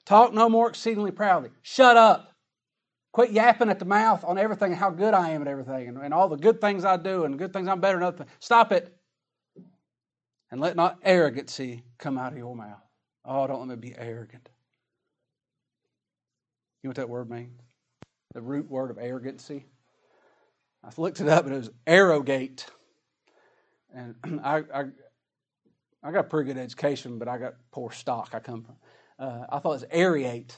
[0.04, 1.50] Talk no more exceedingly proudly.
[1.62, 2.31] Shut up.
[3.12, 5.98] Quit yapping at the mouth on everything, and how good I am at everything, and,
[5.98, 8.30] and all the good things I do, and good things I'm better than other things.
[8.40, 8.96] Stop it.
[10.50, 12.80] And let not arrogancy come out of your mouth.
[13.24, 14.48] Oh, don't let me be arrogant.
[16.82, 17.60] You know what that word means?
[18.34, 19.66] The root word of arrogancy.
[20.84, 22.66] I looked it up and it was arrogate.
[23.94, 24.84] And I, I,
[26.02, 28.76] I got a pretty good education, but I got poor stock I come from.
[29.18, 30.56] Uh, I thought it was aerate.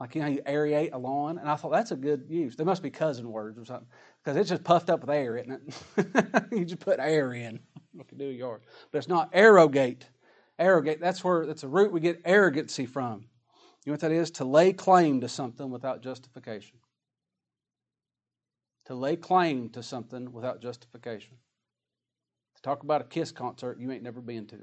[0.00, 1.36] Like, you know, you aerate a lawn.
[1.36, 2.56] And I thought that's a good use.
[2.56, 3.86] They must be cousin words or something.
[4.24, 5.52] Because it's just puffed up with air, isn't
[5.96, 6.44] it?
[6.52, 7.60] you just put air in.
[7.92, 8.62] You can do yours.
[8.90, 10.06] But it's not arrogate.
[10.58, 13.26] Arrogate, that's where, that's a root we get arrogancy from.
[13.84, 14.30] You know what that is?
[14.32, 16.78] To lay claim to something without justification.
[18.86, 21.36] To lay claim to something without justification.
[22.56, 24.58] To talk about a Kiss concert you ain't never been to.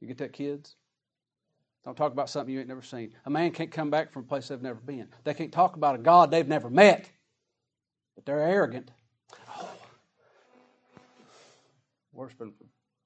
[0.00, 0.76] You get that, kids?
[1.84, 3.12] Don't talk about something you ain't never seen.
[3.26, 5.08] A man can't come back from a place they've never been.
[5.24, 7.10] They can't talk about a God they've never met,
[8.14, 8.90] but they're arrogant.
[9.58, 9.68] Oh.
[12.12, 12.54] Worse than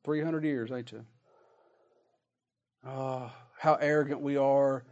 [0.05, 1.05] 300 years, ain't you?
[2.87, 4.85] Oh, ah, how arrogant we are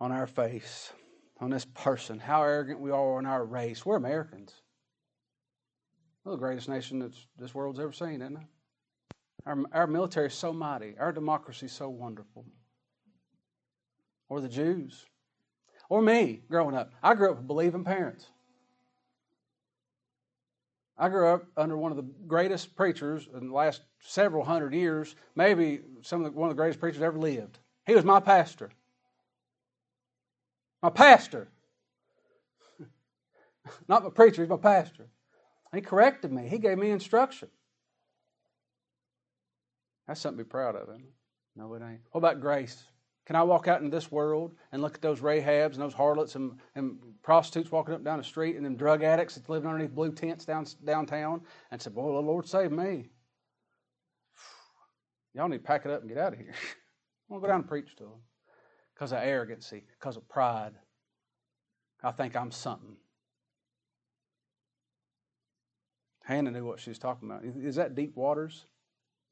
[0.00, 0.92] on our face,
[1.40, 3.86] on this person, how arrogant we are on our race.
[3.86, 4.52] We're Americans.
[6.24, 8.42] We're the greatest nation that this world's ever seen, isn't it?
[9.46, 10.94] Our, our military is so mighty.
[10.98, 12.46] Our democracy is so wonderful.
[14.28, 15.04] Or the Jews.
[15.88, 16.92] Or me growing up.
[17.02, 18.26] I grew up with believing parents.
[20.96, 25.16] I grew up under one of the greatest preachers in the last several hundred years,
[25.34, 27.58] maybe some of the, one of the greatest preachers ever lived.
[27.86, 28.70] He was my pastor.
[30.82, 31.48] My pastor.
[33.88, 35.08] Not my preacher, he's my pastor.
[35.74, 36.48] He corrected me.
[36.48, 37.48] He gave me instruction.
[40.06, 41.12] That's something to be proud of, isn't it?
[41.56, 42.00] No, it ain't.
[42.10, 42.84] What about grace?
[43.26, 46.34] Can I walk out in this world and look at those Rahabs and those harlots
[46.34, 49.94] and, and prostitutes walking up down the street and them drug addicts that's living underneath
[49.94, 51.40] blue tents down, downtown
[51.70, 53.08] and say, Boy, the Lord save me.
[55.34, 56.52] Y'all need to pack it up and get out of here.
[57.30, 58.20] I'm going to go down and preach to them
[58.94, 60.72] because of arrogancy, because of pride.
[62.02, 62.96] I think I'm something.
[66.24, 67.42] Hannah knew what she was talking about.
[67.44, 68.66] Is that deep waters?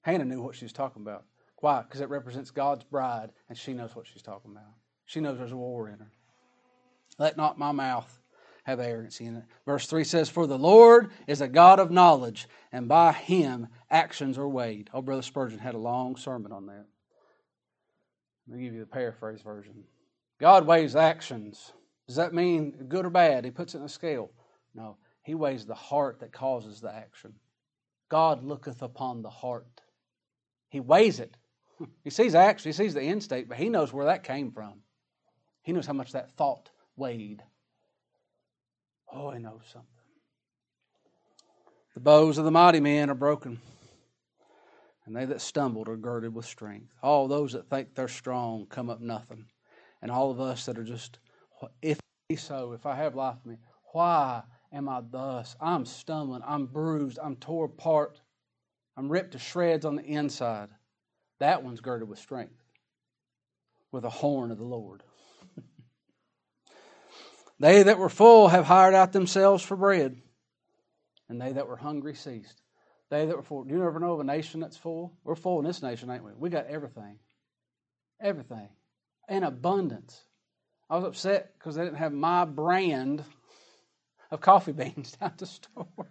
[0.03, 1.25] Hannah knew what she was talking about.
[1.59, 1.83] Why?
[1.83, 4.75] Because it represents God's bride, and she knows what she's talking about.
[5.07, 6.11] She knows there's a war in her.
[7.19, 8.19] Let not my mouth
[8.65, 9.45] have arrogancy in it.
[9.67, 14.39] Verse 3 says, For the Lord is a God of knowledge, and by him actions
[14.39, 14.91] are weighed.
[14.93, 16.87] Oh, Brother Spurgeon had a long sermon on that.
[18.49, 19.85] Let me give you the paraphrase version.
[20.41, 21.73] God weighs actions.
[22.07, 23.45] Does that mean good or bad?
[23.45, 24.31] He puts it in a scale.
[24.75, 27.35] No, he weighs the heart that causes the action.
[28.09, 29.72] God looketh upon the heart.
[30.73, 31.37] He weighs it.
[32.03, 34.81] He sees action, he sees the end state, but he knows where that came from.
[35.63, 37.43] He knows how much that thought weighed.
[39.13, 39.89] Oh, he knows something.
[41.93, 43.61] The bows of the mighty men are broken,
[45.05, 46.95] and they that stumbled are girded with strength.
[47.03, 49.45] All those that think they're strong come up nothing.
[50.01, 51.19] And all of us that are just,
[51.83, 51.99] if
[52.37, 53.57] so, if I have life in me,
[53.93, 55.55] why am I thus?
[55.61, 58.23] I'm stumbling, I'm bruised, I'm tore apart,
[58.97, 60.69] I'm ripped to shreds on the inside.
[61.39, 62.63] That one's girded with strength,
[63.91, 65.03] with a horn of the Lord.
[67.61, 70.21] they that were full have hired out themselves for bread,
[71.29, 72.61] and they that were hungry ceased.
[73.11, 73.65] They that were full.
[73.65, 75.13] Do you ever know of a nation that's full?
[75.25, 76.33] We're full in this nation, ain't we?
[76.37, 77.19] We got everything.
[78.21, 78.69] Everything.
[79.29, 80.25] In abundance.
[80.89, 83.25] I was upset because they didn't have my brand
[84.31, 86.11] of coffee beans down at the store.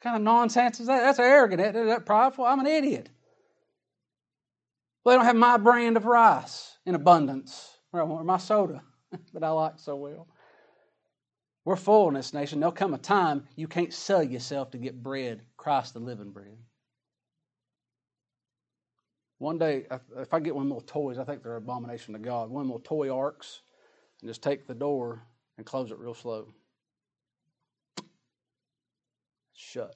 [0.00, 1.00] Kind of nonsense is that?
[1.00, 1.60] That's arrogant.
[1.60, 2.44] Is that prideful?
[2.44, 3.08] I'm an idiot.
[5.04, 8.82] Well, they don't have my brand of rice in abundance or my soda
[9.32, 10.28] that I like so well.
[11.64, 12.60] We're full in this nation.
[12.60, 16.56] There'll come a time you can't sell yourself to get bread, Christ the living bread.
[19.38, 19.86] One day,
[20.18, 22.50] if I get one those toys, I think they're an abomination to God.
[22.50, 23.62] One those toy arks,
[24.20, 25.22] and just take the door
[25.56, 26.52] and close it real slow.
[29.60, 29.94] Shut.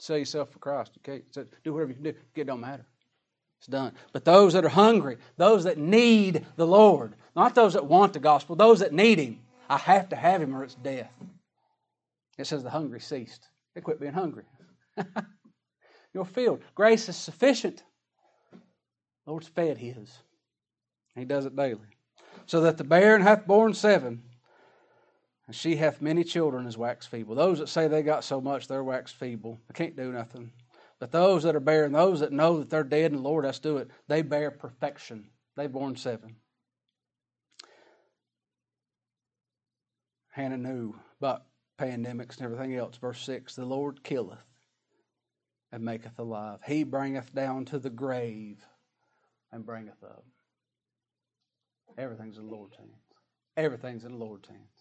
[0.00, 0.98] Sell yourself for Christ.
[0.98, 2.14] Okay, so do whatever you can do.
[2.34, 2.84] It don't matter.
[3.58, 3.92] It's done.
[4.12, 8.18] But those that are hungry, those that need the Lord, not those that want the
[8.18, 11.12] gospel, those that need Him, I have to have Him or it's death.
[12.38, 13.48] It says the hungry ceased.
[13.74, 14.44] They quit being hungry.
[16.12, 16.62] You're filled.
[16.74, 17.82] Grace is sufficient.
[18.52, 20.10] The Lord's fed His.
[21.14, 21.80] He does it daily.
[22.46, 24.22] So that the barren hath borne seven,
[25.48, 27.34] and she hath many children as wax feeble.
[27.34, 29.58] Those that say they got so much, they're wax feeble.
[29.66, 30.52] They can't do nothing.
[31.00, 33.58] But those that are barren, those that know that they're dead and the Lord has
[33.60, 35.30] to do it, they bear perfection.
[35.56, 36.36] They've borne seven.
[40.28, 41.44] Hannah knew about
[41.80, 42.98] pandemics and everything else.
[42.98, 44.38] Verse 6 The Lord killeth
[45.72, 46.58] and maketh alive.
[46.66, 48.62] He bringeth down to the grave
[49.50, 50.24] and bringeth up.
[51.96, 52.92] Everything's in the Lord's hands.
[53.56, 54.77] Everything's in the Lord's hands.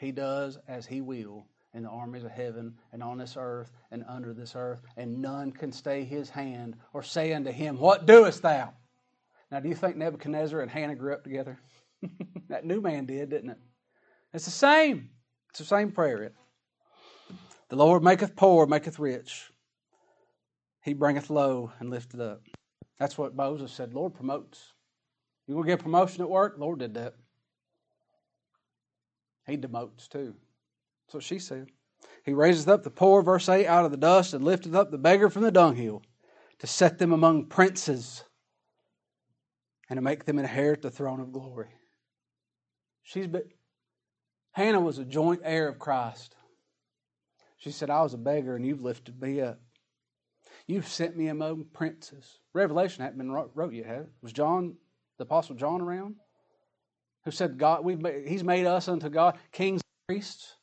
[0.00, 4.04] He does as He will in the armies of heaven and on this earth and
[4.08, 8.42] under this earth, and none can stay his hand or say unto him, What doest
[8.42, 8.72] thou?
[9.50, 11.60] Now, do you think Nebuchadnezzar and Hannah grew up together?
[12.48, 13.58] that new man did, didn't it?
[14.32, 15.10] It's the same.
[15.50, 16.22] It's the same prayer.
[16.22, 16.34] It.
[17.68, 19.50] The Lord maketh poor, maketh rich.
[20.82, 22.42] He bringeth low and lifteth up.
[22.98, 23.92] That's what Moses said.
[23.92, 24.72] Lord promotes.
[25.46, 26.56] You to get promotion at work?
[26.58, 27.14] Lord did that.
[29.50, 30.34] He demotes too.
[31.06, 31.66] That's what she said.
[32.24, 34.98] He raises up the poor, verse 8, out of the dust, and lifteth up the
[34.98, 36.02] beggar from the dunghill,
[36.60, 38.24] to set them among princes,
[39.88, 41.68] and to make them inherit the throne of glory.
[43.02, 43.42] She's been,
[44.52, 46.36] Hannah was a joint heir of Christ.
[47.56, 49.60] She said, I was a beggar, and you've lifted me up.
[50.66, 52.38] You've sent me among princes.
[52.52, 54.12] Revelation hadn't been wrote yet, had it?
[54.22, 54.76] Was John,
[55.18, 56.16] the Apostle John, around?
[57.24, 60.54] Who said, God, we've made, He's made us unto God kings and priests?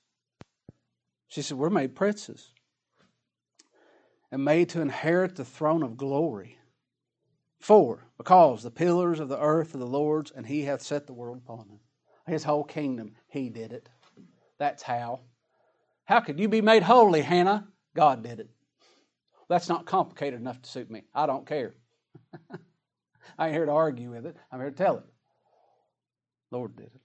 [1.28, 2.52] She said, We're made princes
[4.32, 6.58] and made to inherit the throne of glory.
[7.60, 11.14] For, because the pillars of the earth are the Lord's, and he hath set the
[11.14, 11.80] world upon them.
[12.28, 13.90] His whole kingdom, he did it.
[14.58, 15.22] That's how.
[16.06, 17.68] How could you be made holy, Hannah?
[17.96, 18.50] God did it.
[19.50, 21.04] That's not complicated enough to suit me.
[21.16, 21.74] I don't care.
[23.38, 24.36] I ain't here to argue with it.
[24.52, 25.06] I'm here to tell it.
[26.52, 27.02] Lord did it.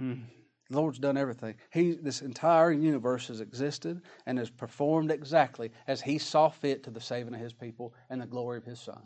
[0.00, 0.22] Mm.
[0.70, 1.54] The Lord's done everything.
[1.70, 6.90] He, this entire universe has existed and has performed exactly as He saw fit to
[6.90, 9.02] the saving of His people and the glory of His Son.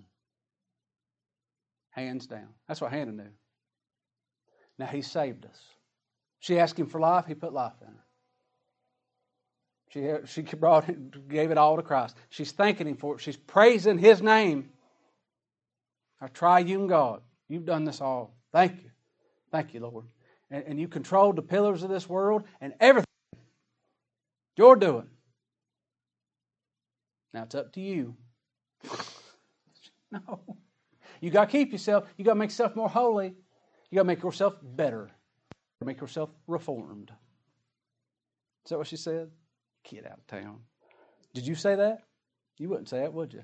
[1.90, 2.48] Hands down.
[2.66, 3.30] That's what Hannah knew.
[4.78, 5.58] Now He saved us.
[6.40, 8.04] She asked Him for life, He put life in her.
[10.26, 12.16] She, she brought it, gave it all to Christ.
[12.28, 13.20] She's thanking Him for it.
[13.20, 14.70] She's praising His name.
[16.20, 18.34] Our triune God, you've done this all.
[18.52, 18.90] Thank you.
[19.50, 20.04] Thank you, Lord
[20.52, 23.06] and, and you controlled the pillars of this world and everything
[24.56, 25.08] you're doing.
[27.32, 28.14] Now it's up to you.
[30.12, 30.40] no.
[31.20, 33.34] You got to keep yourself, you got to make yourself more holy.
[33.90, 35.10] You got to make yourself better.
[35.82, 37.10] Make yourself reformed.
[38.64, 39.30] Is that what she said?
[39.82, 40.60] Kid out of town.
[41.34, 42.02] Did you say that?
[42.58, 43.42] You wouldn't say it, would you?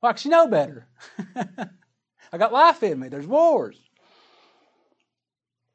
[0.00, 0.88] Why, because you know better.
[2.32, 3.08] I got life in me.
[3.08, 3.87] There's wars.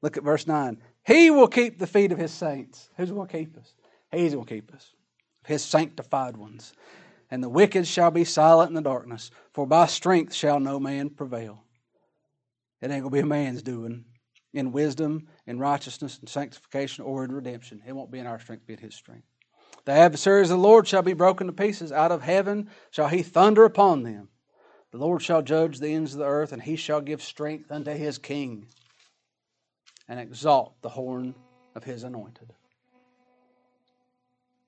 [0.03, 0.77] Look at verse 9.
[1.07, 2.89] He will keep the feet of his saints.
[2.97, 3.73] Who's going to keep us?
[4.11, 4.93] He's going to keep us.
[5.47, 6.73] His sanctified ones.
[7.31, 11.09] And the wicked shall be silent in the darkness, for by strength shall no man
[11.09, 11.63] prevail.
[12.81, 14.03] It ain't going to be a man's doing
[14.53, 17.81] in wisdom, in righteousness, in sanctification, or in redemption.
[17.87, 19.25] It won't be in our strength, be in his strength.
[19.85, 21.93] The adversaries of the Lord shall be broken to pieces.
[21.93, 24.27] Out of heaven shall he thunder upon them.
[24.91, 27.91] The Lord shall judge the ends of the earth, and he shall give strength unto
[27.91, 28.67] his king
[30.07, 31.33] and exalt the horn
[31.75, 32.53] of his anointed.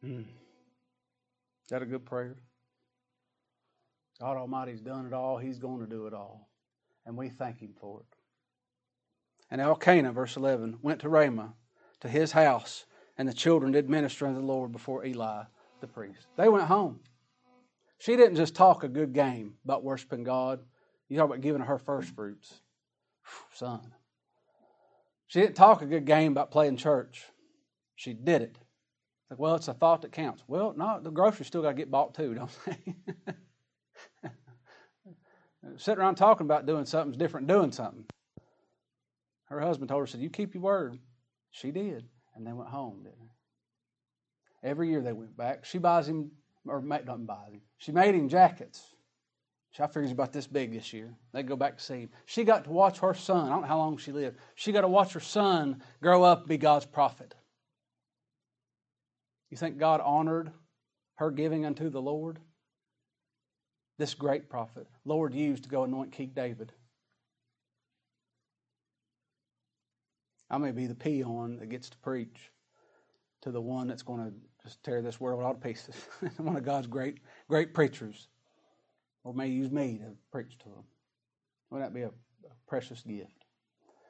[0.03, 0.21] Mm.
[0.21, 2.35] Is that a good prayer?
[4.19, 5.37] God Almighty's done it all.
[5.37, 6.47] He's going to do it all.
[7.05, 8.17] And we thank Him for it.
[9.51, 11.53] And Elkanah, verse 11, went to Ramah,
[12.01, 12.85] to his house,
[13.17, 15.43] and the children did minister unto the Lord before Eli
[15.81, 16.27] the priest.
[16.35, 16.99] They went home.
[17.99, 20.59] She didn't just talk a good game about worshiping God.
[21.07, 22.61] You talk about giving her first fruits.
[23.53, 23.93] son.
[25.27, 27.25] She didn't talk a good game about playing church.
[27.95, 28.57] She did it.
[29.29, 30.43] Like, well, it's a thought that counts.
[30.47, 32.95] Well, no, the groceries still got to get bought too, don't they?
[35.77, 38.05] Sitting around talking about doing something's different doing something.
[39.45, 40.99] Her husband told her, said, You keep your word.
[41.51, 42.05] She did.
[42.35, 44.69] And they went home, didn't they?
[44.69, 45.65] Every year they went back.
[45.65, 46.31] She buys him,
[46.67, 48.94] or not buys him, she made him jackets.
[49.83, 51.13] I figure he's about this big this year.
[51.33, 52.09] They go back to see him.
[52.25, 53.47] She got to watch her son.
[53.47, 54.37] I don't know how long she lived.
[54.55, 57.35] She got to watch her son grow up and be God's prophet.
[59.49, 60.51] You think God honored
[61.15, 62.39] her giving unto the Lord?
[63.97, 66.73] This great prophet, Lord used to go anoint King David.
[70.49, 72.51] I may be the peon that gets to preach
[73.41, 75.95] to the one that's going to just tear this world all to pieces.
[76.37, 78.27] one of God's great, great preachers.
[79.25, 80.83] Or may use me to preach to them.
[81.69, 83.33] Wouldn't that be a, a precious gift?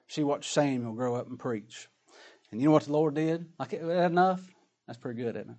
[0.07, 1.87] She watched Samuel grow up and preach.
[2.51, 3.47] And you know what the Lord did?
[3.57, 4.41] Like, is that enough?
[4.85, 5.57] That's pretty good, isn't it?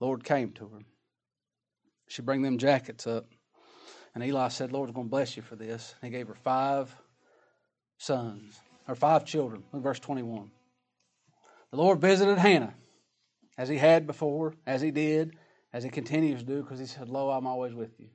[0.00, 0.78] Lord came to her.
[2.08, 3.26] She bring them jackets up.
[4.14, 5.94] And Eli said, Lord's going to bless you for this.
[6.00, 6.94] And he gave her five
[7.98, 9.64] sons, or five children.
[9.72, 10.50] Look verse 21.
[11.70, 12.74] The Lord visited Hannah
[13.58, 15.36] as he had before, as he did,
[15.74, 18.06] as he continues to do, because he said, Lo, I'm always with you.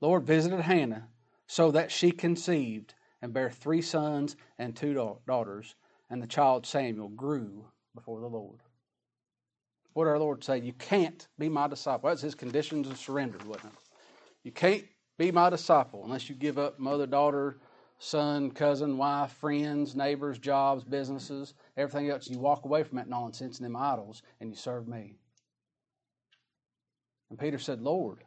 [0.00, 1.06] Lord visited Hannah
[1.46, 5.74] so that she conceived and bare three sons and two daughters
[6.08, 8.60] and the child Samuel grew before the Lord.
[9.92, 10.58] What our Lord say?
[10.58, 12.08] You can't be my disciple.
[12.08, 13.78] That's his conditions of surrender, wasn't it?
[14.42, 14.84] You can't
[15.18, 17.58] be my disciple unless you give up mother, daughter,
[17.98, 22.28] son, cousin, wife, friends, neighbors, jobs, businesses, everything else.
[22.28, 25.16] You walk away from that nonsense and them idols and you serve me.
[27.30, 28.24] And Peter said, Lord,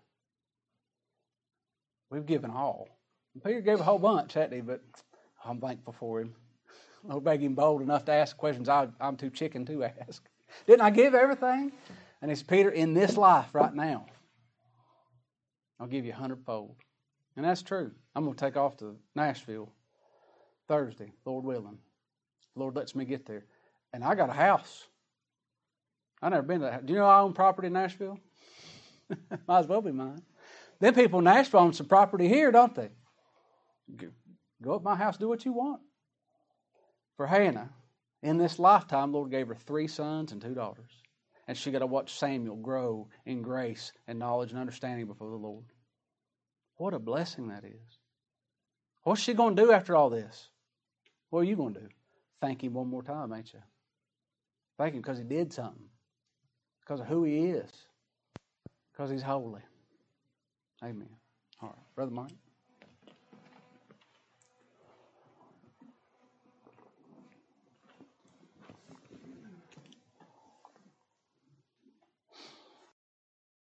[2.10, 2.90] we've given all.
[3.34, 4.62] And Peter gave a whole bunch, hadn't he?
[4.62, 4.82] But
[5.46, 6.36] I'm thankful for him.
[7.10, 10.24] I'll beg him bold enough to ask questions I, am too chicken to ask.
[10.68, 11.72] Didn't I give everything?
[12.22, 14.06] And it's Peter, in this life right now,
[15.80, 16.76] I'll give you a hundredfold.
[17.38, 17.92] And that's true.
[18.16, 19.72] I'm going to take off to Nashville
[20.68, 21.78] Thursday, Lord willing.
[22.56, 23.46] Lord lets me get there.
[23.94, 24.88] And I got a house.
[26.22, 26.86] i never been to that.
[26.86, 28.20] Do you know I own property in Nashville?
[29.48, 30.22] Might as well be mine.
[30.80, 32.90] Then people in Nashville own some property here, don't they?
[34.62, 35.82] Go up my house, do what you want
[37.20, 37.70] for Hannah,
[38.24, 40.90] in this lifetime, the Lord gave her three sons and two daughters.
[41.50, 45.36] And she got to watch Samuel grow in grace and knowledge and understanding before the
[45.36, 45.66] Lord.
[46.78, 47.98] What a blessing that is.
[49.04, 50.48] What's she going to do after all this?
[51.30, 51.88] What are you going to do?
[52.40, 53.60] Thank Him one more time, ain't you?
[54.78, 55.90] Thank Him because He did something,
[56.80, 57.70] because of who He is,
[59.00, 59.62] because He's holy.
[60.84, 61.08] Amen.
[61.62, 62.34] All right, Brother Mike.